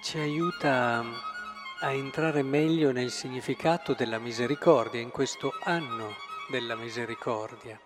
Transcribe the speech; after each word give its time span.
ci 0.00 0.18
aiuta 0.18 1.04
a 1.80 1.90
entrare 1.90 2.44
meglio 2.44 2.92
nel 2.92 3.10
significato 3.10 3.94
della 3.94 4.20
misericordia 4.20 5.00
in 5.00 5.10
questo 5.10 5.52
anno 5.64 6.14
della 6.50 6.76
misericordia. 6.76 7.76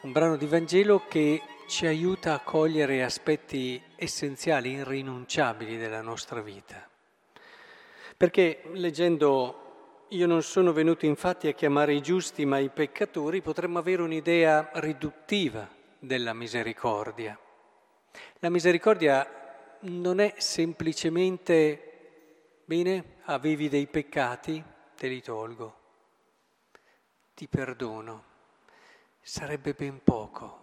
Un 0.00 0.12
brano 0.12 0.38
di 0.38 0.46
Vangelo 0.46 1.04
che 1.08 1.42
ci 1.68 1.84
aiuta 1.84 2.32
a 2.32 2.40
cogliere 2.40 3.04
aspetti 3.04 3.78
essenziali, 3.96 4.70
irrinunciabili 4.70 5.76
della 5.76 6.00
nostra 6.00 6.40
vita. 6.40 6.88
Perché 8.16 8.62
leggendo 8.72 10.06
Io 10.08 10.26
non 10.26 10.42
sono 10.42 10.72
venuto 10.72 11.04
infatti 11.04 11.48
a 11.48 11.52
chiamare 11.52 11.92
i 11.92 12.00
giusti 12.00 12.46
ma 12.46 12.56
i 12.56 12.70
peccatori, 12.70 13.42
potremmo 13.42 13.78
avere 13.78 14.00
un'idea 14.00 14.70
riduttiva 14.72 15.68
della 15.98 16.32
misericordia. 16.32 17.38
La 18.40 18.48
misericordia 18.48 19.78
non 19.80 20.20
è 20.20 20.34
semplicemente, 20.38 22.62
bene, 22.64 23.16
avevi 23.24 23.68
dei 23.68 23.86
peccati, 23.86 24.62
te 24.96 25.08
li 25.08 25.22
tolgo, 25.22 25.78
ti 27.34 27.48
perdono. 27.48 28.24
Sarebbe 29.20 29.74
ben 29.74 30.02
poco. 30.02 30.58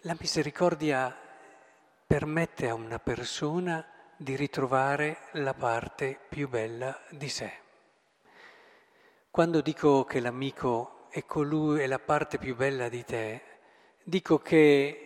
La 0.00 0.16
misericordia 0.18 1.16
permette 2.06 2.68
a 2.68 2.74
una 2.74 2.98
persona 2.98 3.86
di 4.16 4.36
ritrovare 4.36 5.28
la 5.32 5.54
parte 5.54 6.18
più 6.28 6.48
bella 6.48 6.98
di 7.10 7.28
sé. 7.28 7.52
Quando 9.30 9.60
dico 9.60 10.04
che 10.04 10.20
l'amico 10.20 11.06
è 11.10 11.24
colui, 11.24 11.80
è 11.80 11.86
la 11.86 11.98
parte 11.98 12.38
più 12.38 12.54
bella 12.54 12.88
di 12.88 13.04
te, 13.04 13.42
dico 14.02 14.38
che 14.38 15.03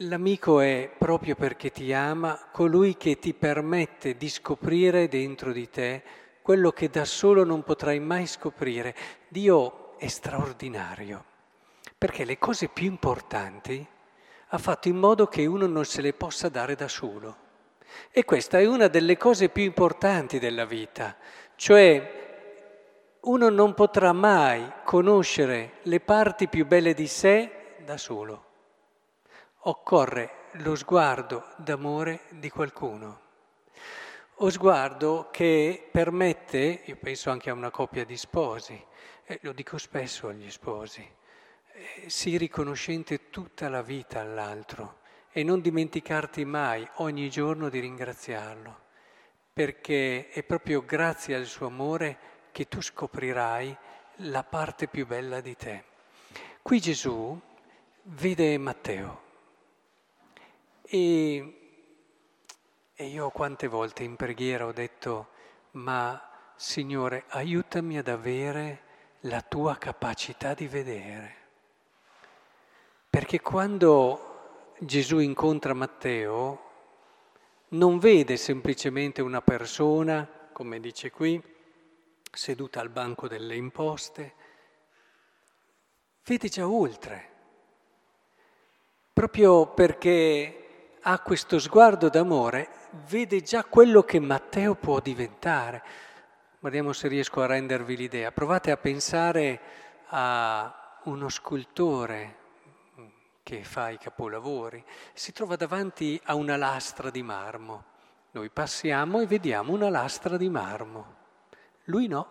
l'amico 0.00 0.60
è 0.60 0.90
proprio 0.96 1.34
perché 1.34 1.70
ti 1.70 1.92
ama 1.92 2.48
colui 2.52 2.96
che 2.96 3.18
ti 3.18 3.32
permette 3.32 4.16
di 4.16 4.28
scoprire 4.28 5.08
dentro 5.08 5.52
di 5.52 5.70
te 5.70 6.02
quello 6.42 6.70
che 6.70 6.90
da 6.90 7.04
solo 7.04 7.44
non 7.44 7.62
potrai 7.62 7.98
mai 7.98 8.26
scoprire. 8.26 8.94
Dio 9.28 9.96
è 9.98 10.06
straordinario, 10.08 11.24
perché 11.96 12.24
le 12.24 12.38
cose 12.38 12.68
più 12.68 12.86
importanti 12.86 13.84
ha 14.48 14.58
fatto 14.58 14.88
in 14.88 14.96
modo 14.96 15.26
che 15.26 15.46
uno 15.46 15.66
non 15.66 15.84
se 15.84 16.02
le 16.02 16.12
possa 16.12 16.48
dare 16.48 16.74
da 16.74 16.88
solo. 16.88 17.44
E 18.10 18.24
questa 18.24 18.58
è 18.58 18.66
una 18.66 18.88
delle 18.88 19.16
cose 19.16 19.48
più 19.48 19.62
importanti 19.62 20.38
della 20.38 20.66
vita, 20.66 21.16
cioè 21.56 22.24
uno 23.20 23.48
non 23.48 23.74
potrà 23.74 24.12
mai 24.12 24.70
conoscere 24.84 25.78
le 25.82 26.00
parti 26.00 26.48
più 26.48 26.66
belle 26.66 26.94
di 26.94 27.06
sé 27.06 27.76
da 27.84 27.96
solo. 27.96 28.45
Occorre 29.68 30.44
lo 30.58 30.76
sguardo 30.76 31.48
d'amore 31.56 32.20
di 32.30 32.50
qualcuno. 32.50 33.20
O 34.36 34.48
sguardo 34.48 35.28
che 35.32 35.88
permette, 35.90 36.82
io 36.84 36.94
penso 36.94 37.30
anche 37.30 37.50
a 37.50 37.54
una 37.54 37.72
coppia 37.72 38.04
di 38.04 38.16
sposi, 38.16 38.80
e 39.24 39.40
lo 39.42 39.50
dico 39.50 39.76
spesso 39.76 40.28
agli 40.28 40.52
sposi, 40.52 41.04
eh, 41.72 42.08
sii 42.08 42.36
riconoscente 42.36 43.28
tutta 43.28 43.68
la 43.68 43.82
vita 43.82 44.20
all'altro 44.20 44.98
e 45.32 45.42
non 45.42 45.60
dimenticarti 45.60 46.44
mai 46.44 46.88
ogni 46.98 47.28
giorno 47.28 47.68
di 47.68 47.80
ringraziarlo, 47.80 48.82
perché 49.52 50.28
è 50.28 50.44
proprio 50.44 50.84
grazie 50.84 51.34
al 51.34 51.46
suo 51.46 51.66
amore 51.66 52.18
che 52.52 52.68
tu 52.68 52.80
scoprirai 52.80 53.76
la 54.18 54.44
parte 54.44 54.86
più 54.86 55.08
bella 55.08 55.40
di 55.40 55.56
te. 55.56 55.84
Qui 56.62 56.78
Gesù 56.78 57.36
vede 58.02 58.56
Matteo 58.58 59.24
e, 60.88 61.82
e 62.94 63.04
io 63.06 63.30
quante 63.30 63.66
volte 63.66 64.04
in 64.04 64.16
preghiera 64.16 64.66
ho 64.66 64.72
detto, 64.72 65.28
ma 65.72 66.20
Signore 66.54 67.24
aiutami 67.28 67.98
ad 67.98 68.08
avere 68.08 68.82
la 69.20 69.42
tua 69.42 69.76
capacità 69.76 70.54
di 70.54 70.66
vedere. 70.66 71.34
Perché 73.10 73.40
quando 73.40 74.74
Gesù 74.78 75.18
incontra 75.18 75.74
Matteo, 75.74 76.64
non 77.68 77.98
vede 77.98 78.36
semplicemente 78.36 79.22
una 79.22 79.42
persona, 79.42 80.28
come 80.52 80.80
dice 80.80 81.10
qui, 81.10 81.42
seduta 82.30 82.80
al 82.80 82.90
banco 82.90 83.26
delle 83.26 83.56
imposte, 83.56 84.34
vede 86.24 86.48
già 86.48 86.68
oltre, 86.68 87.30
proprio 89.12 89.66
perché 89.66 90.65
ha 91.08 91.20
questo 91.20 91.60
sguardo 91.60 92.08
d'amore, 92.08 92.68
vede 93.08 93.40
già 93.40 93.62
quello 93.62 94.02
che 94.02 94.18
Matteo 94.18 94.74
può 94.74 94.98
diventare. 94.98 95.84
Vediamo 96.58 96.92
se 96.92 97.06
riesco 97.06 97.42
a 97.42 97.46
rendervi 97.46 97.96
l'idea. 97.96 98.32
Provate 98.32 98.72
a 98.72 98.76
pensare 98.76 99.60
a 100.08 100.98
uno 101.04 101.28
scultore, 101.28 102.38
che 103.44 103.62
fa 103.62 103.90
i 103.90 103.98
capolavori, 103.98 104.84
si 105.12 105.30
trova 105.30 105.54
davanti 105.54 106.20
a 106.24 106.34
una 106.34 106.56
lastra 106.56 107.08
di 107.10 107.22
marmo. 107.22 107.84
Noi 108.32 108.50
passiamo 108.50 109.20
e 109.20 109.26
vediamo 109.26 109.72
una 109.72 109.88
lastra 109.88 110.36
di 110.36 110.48
marmo. 110.48 111.14
Lui 111.84 112.08
no. 112.08 112.28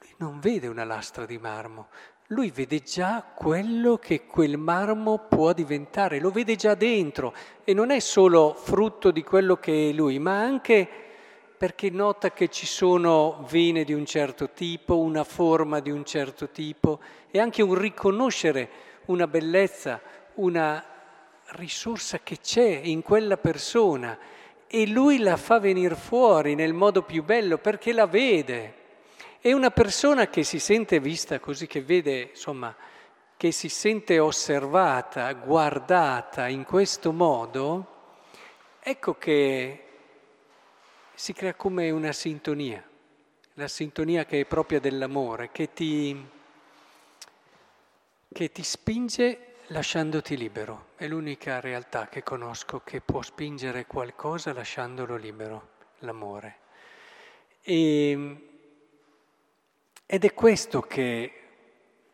Lui 0.00 0.14
non 0.16 0.40
vede 0.40 0.66
una 0.66 0.84
lastra 0.84 1.26
di 1.26 1.36
marmo, 1.36 1.88
lui 2.28 2.50
vede 2.50 2.80
già 2.80 3.22
quello 3.22 3.98
che 3.98 4.26
quel 4.26 4.56
marmo 4.56 5.26
può 5.28 5.52
diventare, 5.52 6.18
lo 6.18 6.30
vede 6.30 6.56
già 6.56 6.74
dentro 6.74 7.32
e 7.62 7.72
non 7.72 7.90
è 7.90 8.00
solo 8.00 8.52
frutto 8.52 9.12
di 9.12 9.22
quello 9.22 9.58
che 9.58 9.90
è 9.90 9.92
lui, 9.92 10.18
ma 10.18 10.40
anche 10.40 10.88
perché 11.56 11.88
nota 11.88 12.32
che 12.32 12.48
ci 12.48 12.66
sono 12.66 13.44
vene 13.48 13.84
di 13.84 13.92
un 13.92 14.04
certo 14.04 14.50
tipo, 14.50 14.98
una 14.98 15.22
forma 15.22 15.78
di 15.78 15.90
un 15.90 16.04
certo 16.04 16.50
tipo 16.50 16.98
e 17.30 17.38
anche 17.38 17.62
un 17.62 17.74
riconoscere 17.74 18.68
una 19.06 19.28
bellezza, 19.28 20.00
una 20.34 20.84
risorsa 21.50 22.18
che 22.24 22.38
c'è 22.38 22.80
in 22.82 23.02
quella 23.02 23.36
persona 23.36 24.18
e 24.66 24.86
lui 24.88 25.18
la 25.18 25.36
fa 25.36 25.60
venire 25.60 25.94
fuori 25.94 26.56
nel 26.56 26.74
modo 26.74 27.02
più 27.02 27.22
bello 27.22 27.58
perché 27.58 27.92
la 27.92 28.06
vede. 28.06 28.84
E 29.40 29.52
una 29.52 29.70
persona 29.70 30.28
che 30.28 30.42
si 30.42 30.58
sente 30.58 31.00
vista 31.00 31.38
così, 31.38 31.66
che 31.66 31.82
vede, 31.82 32.30
insomma, 32.30 32.74
che 33.36 33.52
si 33.52 33.68
sente 33.68 34.18
osservata, 34.18 35.32
guardata 35.32 36.48
in 36.48 36.64
questo 36.64 37.12
modo, 37.12 37.94
ecco 38.80 39.14
che 39.18 39.84
si 41.14 41.32
crea 41.32 41.54
come 41.54 41.90
una 41.90 42.12
sintonia, 42.12 42.82
la 43.54 43.68
sintonia 43.68 44.24
che 44.24 44.40
è 44.40 44.44
propria 44.44 44.80
dell'amore, 44.80 45.50
che 45.52 45.72
ti 45.72 46.34
che 48.36 48.52
ti 48.52 48.62
spinge 48.62 49.54
lasciandoti 49.68 50.36
libero. 50.36 50.88
È 50.96 51.06
l'unica 51.06 51.58
realtà 51.58 52.08
che 52.08 52.22
conosco 52.22 52.82
che 52.84 53.00
può 53.00 53.22
spingere 53.22 53.86
qualcosa 53.86 54.52
lasciandolo 54.52 55.16
libero, 55.16 55.68
l'amore. 56.00 56.58
E, 57.62 58.55
ed 60.06 60.24
è 60.24 60.32
questo 60.34 60.80
che 60.82 61.32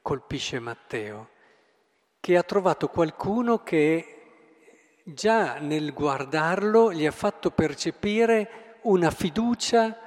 colpisce 0.01 0.59
Matteo, 0.59 1.29
che 2.21 2.37
ha 2.39 2.43
trovato 2.43 2.89
qualcuno 2.89 3.63
che 3.63 4.07
già 5.05 5.59
nel 5.59 5.93
guardarlo 5.93 6.93
gli 6.93 7.05
ha 7.05 7.11
fatto 7.11 7.51
percepire 7.51 8.79
una 8.83 9.11
fiducia, 9.11 9.99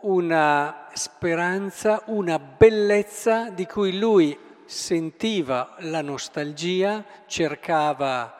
una 0.00 0.88
speranza, 0.92 2.02
una 2.06 2.38
bellezza 2.38 3.48
di 3.48 3.64
cui 3.66 3.98
lui 3.98 4.38
sentiva 4.66 5.76
la 5.78 6.02
nostalgia, 6.02 7.04
cercava 7.26 8.39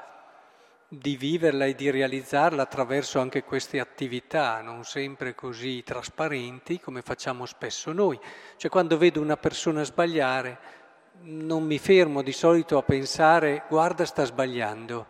di 0.93 1.17
viverla 1.17 1.67
e 1.67 1.77
di 1.77 1.89
realizzarla 1.89 2.63
attraverso 2.63 3.21
anche 3.21 3.45
queste 3.45 3.79
attività, 3.79 4.61
non 4.61 4.83
sempre 4.83 5.37
così 5.37 5.85
trasparenti 5.85 6.81
come 6.81 7.01
facciamo 7.01 7.47
spesso 7.47 7.93
noi. 7.93 8.19
Cioè 8.57 8.69
quando 8.69 8.99
vedo 8.99 9.21
una 9.21 9.37
persona 9.37 9.85
sbagliare 9.85 10.59
non 11.23 11.63
mi 11.63 11.79
fermo 11.79 12.23
di 12.23 12.33
solito 12.33 12.77
a 12.77 12.83
pensare 12.83 13.63
guarda 13.69 14.05
sta 14.05 14.25
sbagliando, 14.25 15.07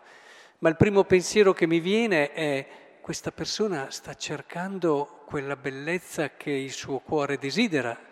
ma 0.59 0.69
il 0.69 0.75
primo 0.75 1.03
pensiero 1.03 1.51
che 1.51 1.65
mi 1.65 1.79
viene 1.79 2.31
è 2.31 2.67
questa 3.01 3.31
persona 3.31 3.89
sta 3.89 4.13
cercando 4.13 5.23
quella 5.25 5.55
bellezza 5.55 6.35
che 6.35 6.51
il 6.51 6.73
suo 6.73 6.99
cuore 6.99 7.39
desidera 7.39 8.09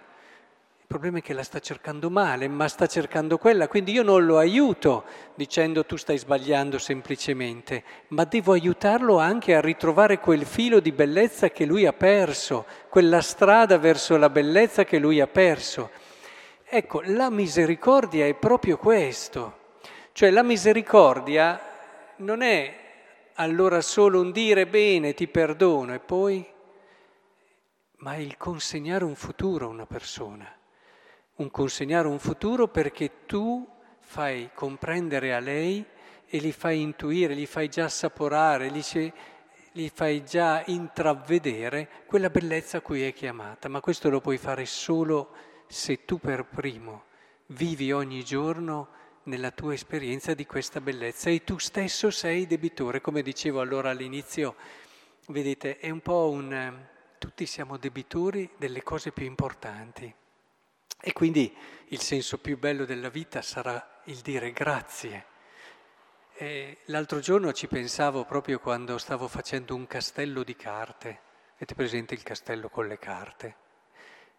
il 0.92 0.96
problema 0.96 1.20
è 1.20 1.22
che 1.22 1.36
la 1.36 1.44
sta 1.44 1.60
cercando 1.60 2.10
male, 2.10 2.48
ma 2.48 2.68
sta 2.68 2.88
cercando 2.88 3.38
quella, 3.38 3.68
quindi 3.68 3.92
io 3.92 4.02
non 4.02 4.26
lo 4.26 4.40
aiuto 4.40 5.04
dicendo 5.36 5.86
tu 5.86 5.98
stai 5.98 6.18
sbagliando 6.18 6.80
semplicemente, 6.80 7.84
ma 8.08 8.24
devo 8.24 8.54
aiutarlo 8.54 9.20
anche 9.20 9.54
a 9.54 9.62
ritrovare 9.62 10.20
quel 10.20 10.48
filo 10.48 10.80
di 10.80 10.92
bellezza 10.92 11.52
che 11.52 11.66
lui 11.66 11.86
ha 11.86 11.94
perso, 11.94 12.66
quella 12.90 13.22
strada 13.22 13.78
verso 13.78 14.18
la 14.18 14.32
bellezza 14.32 14.84
che 14.84 14.98
lui 14.98 15.22
ha 15.22 15.28
perso. 15.28 15.92
Ecco, 16.66 17.04
la 17.06 17.30
misericordia 17.30 18.26
è 18.26 18.34
proprio 18.34 18.78
questo, 18.78 19.76
cioè 20.14 20.32
la 20.32 20.42
misericordia 20.42 21.62
non 22.16 22.42
è 22.42 22.76
allora 23.36 23.82
solo 23.82 24.22
un 24.22 24.32
dire 24.32 24.66
bene 24.66 25.14
ti 25.14 25.28
perdono 25.28 25.94
e 25.94 26.00
poi, 26.00 26.44
ma 27.98 28.16
il 28.16 28.38
consegnare 28.38 29.04
un 29.04 29.14
futuro 29.14 29.68
a 29.68 29.70
una 29.70 29.86
persona, 29.86 30.52
un 31.40 31.52
consegnare 31.52 32.08
un 32.08 32.20
futuro 32.20 32.68
perché 32.68 33.26
tu 33.26 33.68
fai 34.00 34.50
comprendere 34.54 35.34
a 35.34 35.40
lei 35.40 35.86
e 36.26 36.38
li 36.38 36.52
fai 36.52 36.82
intuire, 36.82 37.34
li 37.34 37.46
fai 37.46 37.70
già 37.70 37.86
assaporare, 37.86 38.70
li, 38.70 38.84
li 39.74 39.90
fai 39.90 40.24
già 40.26 40.64
intravedere 40.68 41.88
quella 42.06 42.30
bellezza 42.30 42.78
a 42.78 42.82
cui 42.82 43.04
è 43.04 43.14
chiamata, 43.14 43.70
ma 43.70 43.80
questo 43.80 44.10
lo 44.10 44.20
puoi 44.20 44.38
fare 44.38 44.66
solo 44.66 45.32
se 45.68 46.06
tu 46.06 46.20
per 46.20 46.46
primo 46.46 47.06
vivi 47.48 47.92
ogni 47.92 48.24
giorno 48.24 48.90
nella 49.24 49.52
tua 49.52 49.74
esperienza 49.74 50.34
di 50.34 50.46
questa 50.46 50.82
bellezza 50.82 51.30
e 51.30 51.44
tu 51.44 51.58
stesso 51.58 52.10
sei 52.12 52.48
debitore, 52.48 53.02
come 53.02 53.22
dicevo 53.22 53.62
allora 53.62 53.90
all'inizio, 53.92 54.56
vedete, 55.28 55.78
è 55.78 55.90
un 55.90 56.02
po' 56.02 56.30
un... 56.30 56.88
tutti 57.18 57.46
siamo 57.46 57.78
debitori 57.78 58.50
delle 58.58 58.84
cose 58.84 59.12
più 59.12 59.26
importanti 59.26 60.14
e 61.02 61.14
quindi 61.14 61.56
il 61.88 62.02
senso 62.02 62.38
più 62.38 62.58
bello 62.58 62.86
della 62.86 63.10
vita 63.10 63.42
sarà 63.42 64.02
il 64.06 64.18
dire 64.18 64.52
grazie. 64.52 65.26
E 66.36 66.78
l'altro 66.86 67.20
giorno 67.20 67.52
ci 67.52 67.68
pensavo 67.68 68.26
proprio 68.26 68.60
quando 68.60 68.98
stavo 68.98 69.28
facendo 69.28 69.76
un 69.76 69.88
castello 69.88 70.44
di 70.44 70.56
carte, 70.56 71.20
avete 71.56 71.76
presente 71.76 72.14
il 72.14 72.24
castello 72.24 72.70
con 72.70 72.88
le 72.88 72.98
carte? 72.98 73.56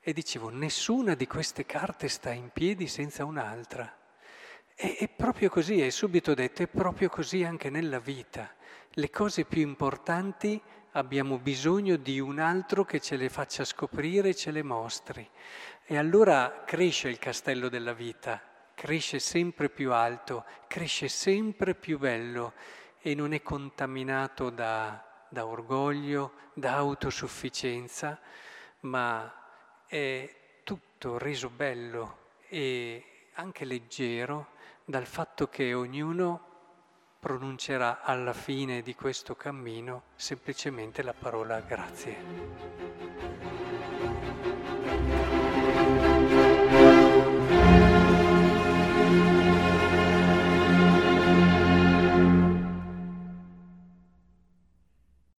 E 0.00 0.12
dicevo, 0.12 0.48
nessuna 0.48 1.14
di 1.14 1.26
queste 1.26 1.66
carte 1.66 2.08
sta 2.08 2.30
in 2.30 2.50
piedi 2.50 2.86
senza 2.86 3.24
un'altra. 3.24 3.98
E, 4.74 4.96
è 4.96 5.08
proprio 5.08 5.50
così, 5.50 5.82
è 5.82 5.90
subito 5.90 6.32
detto, 6.32 6.62
è 6.62 6.66
proprio 6.68 7.10
così 7.10 7.44
anche 7.44 7.68
nella 7.68 7.98
vita. 7.98 8.54
Le 8.92 9.10
cose 9.10 9.44
più 9.44 9.60
importanti 9.60 10.60
abbiamo 10.92 11.38
bisogno 11.38 11.96
di 11.96 12.18
un 12.18 12.38
altro 12.38 12.84
che 12.84 13.00
ce 13.00 13.16
le 13.16 13.28
faccia 13.28 13.64
scoprire 13.64 14.30
e 14.30 14.34
ce 14.34 14.50
le 14.50 14.62
mostri. 14.62 15.28
E 15.84 15.96
allora 15.96 16.62
cresce 16.64 17.08
il 17.08 17.18
castello 17.18 17.68
della 17.68 17.92
vita, 17.92 18.40
cresce 18.74 19.18
sempre 19.18 19.68
più 19.68 19.92
alto, 19.92 20.44
cresce 20.66 21.08
sempre 21.08 21.74
più 21.74 21.98
bello 21.98 22.54
e 23.00 23.14
non 23.14 23.32
è 23.32 23.42
contaminato 23.42 24.50
da, 24.50 25.04
da 25.28 25.46
orgoglio, 25.46 26.32
da 26.54 26.74
autosufficienza, 26.74 28.18
ma 28.80 29.32
è 29.86 30.34
tutto 30.62 31.18
reso 31.18 31.50
bello 31.50 32.18
e 32.48 33.04
anche 33.34 33.64
leggero 33.64 34.48
dal 34.84 35.06
fatto 35.06 35.48
che 35.48 35.72
ognuno 35.72 36.49
pronuncerà 37.20 38.00
alla 38.02 38.32
fine 38.32 38.80
di 38.80 38.94
questo 38.94 39.36
cammino 39.36 40.04
semplicemente 40.16 41.02
la 41.02 41.12
parola 41.12 41.60
grazie. 41.60 42.99